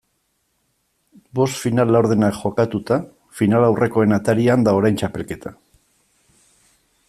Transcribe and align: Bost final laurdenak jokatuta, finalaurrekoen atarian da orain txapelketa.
Bost 1.39 1.59
final 1.65 1.91
laurdenak 1.95 2.39
jokatuta, 2.39 2.97
finalaurrekoen 3.41 4.19
atarian 4.19 4.67
da 4.69 4.75
orain 4.79 5.01
txapelketa. 5.03 5.57